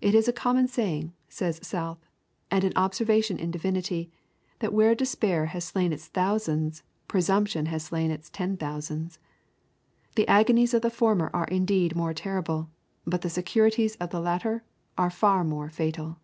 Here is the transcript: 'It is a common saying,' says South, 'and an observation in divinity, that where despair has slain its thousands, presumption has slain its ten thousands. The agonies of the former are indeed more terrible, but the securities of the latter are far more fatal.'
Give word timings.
'It 0.00 0.14
is 0.14 0.28
a 0.28 0.32
common 0.32 0.68
saying,' 0.68 1.12
says 1.28 1.58
South, 1.60 1.98
'and 2.52 2.62
an 2.62 2.72
observation 2.76 3.36
in 3.36 3.50
divinity, 3.50 4.08
that 4.60 4.72
where 4.72 4.94
despair 4.94 5.46
has 5.46 5.64
slain 5.64 5.92
its 5.92 6.06
thousands, 6.06 6.84
presumption 7.08 7.66
has 7.66 7.82
slain 7.82 8.12
its 8.12 8.30
ten 8.30 8.56
thousands. 8.56 9.18
The 10.14 10.28
agonies 10.28 10.72
of 10.72 10.82
the 10.82 10.88
former 10.88 11.30
are 11.34 11.48
indeed 11.48 11.96
more 11.96 12.14
terrible, 12.14 12.70
but 13.04 13.22
the 13.22 13.28
securities 13.28 13.96
of 13.96 14.10
the 14.10 14.20
latter 14.20 14.62
are 14.96 15.10
far 15.10 15.42
more 15.42 15.68
fatal.' 15.68 16.20